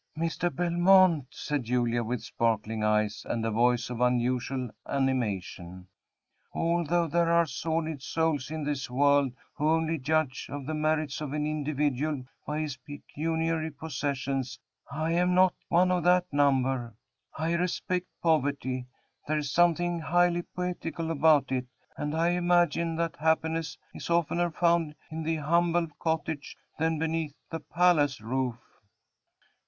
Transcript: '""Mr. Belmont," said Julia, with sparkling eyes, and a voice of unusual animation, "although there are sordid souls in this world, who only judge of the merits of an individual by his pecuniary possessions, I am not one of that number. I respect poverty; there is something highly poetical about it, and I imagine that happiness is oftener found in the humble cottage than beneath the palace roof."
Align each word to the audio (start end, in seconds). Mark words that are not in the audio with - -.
'""Mr. 0.17 0.49
Belmont," 0.51 1.27
said 1.29 1.65
Julia, 1.65 2.03
with 2.03 2.23
sparkling 2.23 2.83
eyes, 2.83 3.23
and 3.29 3.45
a 3.45 3.51
voice 3.51 3.87
of 3.91 4.01
unusual 4.01 4.71
animation, 4.87 5.89
"although 6.55 7.05
there 7.05 7.29
are 7.29 7.45
sordid 7.45 8.01
souls 8.01 8.49
in 8.49 8.63
this 8.63 8.89
world, 8.89 9.31
who 9.53 9.69
only 9.69 9.99
judge 9.99 10.49
of 10.51 10.65
the 10.65 10.73
merits 10.73 11.21
of 11.21 11.33
an 11.33 11.45
individual 11.45 12.23
by 12.47 12.61
his 12.61 12.77
pecuniary 12.77 13.69
possessions, 13.69 14.57
I 14.91 15.11
am 15.11 15.35
not 15.35 15.53
one 15.69 15.91
of 15.91 16.03
that 16.05 16.25
number. 16.33 16.95
I 17.37 17.53
respect 17.53 18.07
poverty; 18.23 18.87
there 19.27 19.37
is 19.37 19.51
something 19.51 19.99
highly 19.99 20.41
poetical 20.41 21.11
about 21.11 21.51
it, 21.51 21.67
and 21.95 22.15
I 22.15 22.29
imagine 22.29 22.95
that 22.95 23.17
happiness 23.17 23.77
is 23.93 24.09
oftener 24.09 24.49
found 24.49 24.95
in 25.11 25.21
the 25.21 25.35
humble 25.35 25.85
cottage 25.99 26.57
than 26.79 26.97
beneath 26.97 27.35
the 27.51 27.59
palace 27.59 28.19
roof." 28.19 28.55